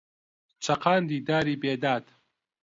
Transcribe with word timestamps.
چەقاندی 0.63 1.19
داری 1.27 1.55
بێداد 1.61 2.05